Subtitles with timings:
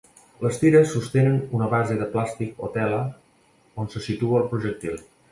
[0.43, 3.01] Les tires sostenen una base de plàstic o tela
[3.83, 4.97] on se situa el projectil.